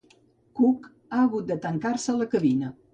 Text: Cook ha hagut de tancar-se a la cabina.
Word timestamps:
Cook 0.59 0.89
ha 0.95 1.21
hagut 1.27 1.47
de 1.53 1.61
tancar-se 1.69 2.13
a 2.15 2.21
la 2.25 2.33
cabina. 2.37 2.77